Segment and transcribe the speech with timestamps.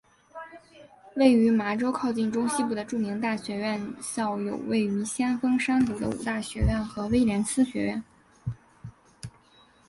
[1.15, 8.03] 位于麻州靠近中西部的著名大学院校有位于先锋山谷的五大学院和威廉斯学院。